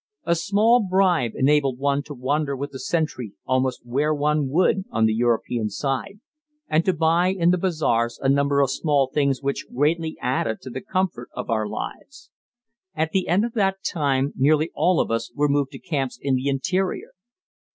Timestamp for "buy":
6.93-7.27